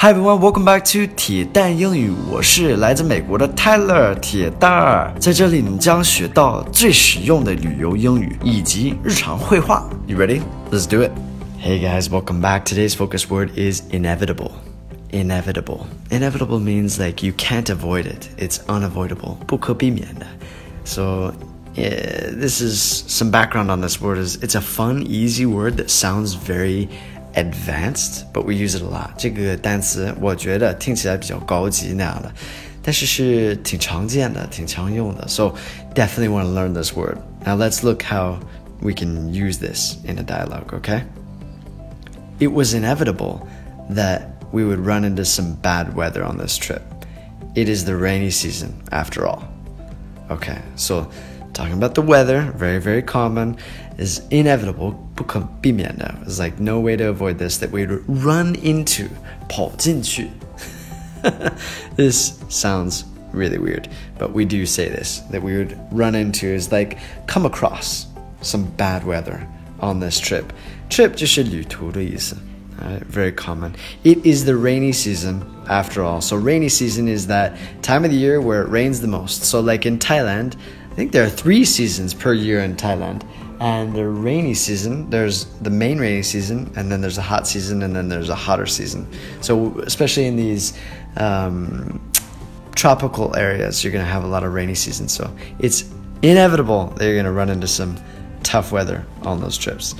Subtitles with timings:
[0.00, 2.12] Hi everyone, welcome back to 铁蛋英语。
[2.30, 9.90] 我是来自美国的 Tyler 铁蛋儿，在这里你将学到最实用的旅游英语以及日常会话。
[10.06, 10.42] You ready?
[10.70, 11.10] Let's do it.
[11.60, 12.62] Hey guys, welcome back.
[12.62, 14.52] Today's focus word is inevitable.
[15.10, 15.88] Inevitable.
[16.12, 18.28] Inevitable means like you can't avoid it.
[18.38, 19.38] It's unavoidable.
[19.48, 20.26] 不可避免的。
[20.84, 21.32] So,
[21.74, 25.88] yeah, this is some background on this word is it's a fun, easy word that
[25.88, 26.86] sounds very
[27.37, 29.11] advanced, but we use it a lot.
[29.17, 32.31] 这个单词我觉得听起来比较高级那样的，
[32.81, 35.27] 但是是挺常见的、挺常用的。
[35.27, 35.55] So
[35.95, 37.17] definitely want to learn this word.
[37.45, 38.39] Now let's look how
[38.81, 41.03] we can use this in a dialogue, okay?
[42.39, 43.47] It was inevitable
[43.89, 46.81] that we would run into some bad weather on this trip.
[47.55, 49.43] It is the rainy season after all.
[50.29, 51.07] Okay, so
[51.53, 53.57] talking about the weather, very, very common,
[53.97, 56.13] is inevitable, 不可避免的.
[56.25, 59.09] There's like no way to avoid this that we'd run into,
[59.49, 60.29] 跑进去.
[61.95, 63.87] this sounds really weird,
[64.17, 68.07] but we do say this that we would run into is like come across
[68.41, 69.47] some bad weather
[69.79, 70.53] on this trip.
[70.89, 72.35] Trip 就是旅途的意思.
[72.81, 73.73] Uh, very common.
[74.03, 76.21] It is the rainy season after all.
[76.21, 79.43] So rainy season is that time of the year where it rains the most.
[79.45, 80.55] So like in Thailand,
[80.91, 83.21] I think there are three seasons per year in Thailand.
[83.60, 87.82] And the rainy season, there's the main rainy season, and then there's a hot season,
[87.82, 89.06] and then there's a hotter season.
[89.40, 90.78] So especially in these
[91.16, 92.00] um,
[92.76, 95.84] tropical areas, you're gonna have a lot of rainy season So it's
[96.22, 97.96] inevitable that you're gonna run into some
[98.44, 99.94] tough weather on those trips.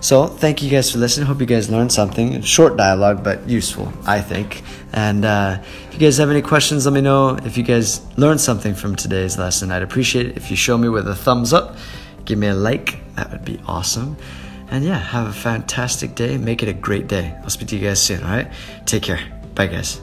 [0.00, 1.26] So thank you guys for listening.
[1.26, 2.40] Hope you guys learned something.
[2.40, 4.62] Short dialogue, but useful, I think.
[4.94, 7.36] And uh, if you guys have any questions, let me know.
[7.44, 10.88] If you guys learned something from today's lesson, I'd appreciate it if you show me
[10.88, 11.76] with a thumbs up.
[12.24, 12.98] Give me a like.
[13.16, 14.16] That would be awesome.
[14.70, 16.38] And yeah, have a fantastic day.
[16.38, 17.36] Make it a great day.
[17.42, 18.50] I'll speak to you guys soon, all right?
[18.86, 19.20] Take care.
[19.54, 20.00] Bye, guys.